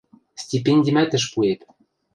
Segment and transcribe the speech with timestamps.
[0.41, 1.61] Стипендимӓт ӹш пуэп.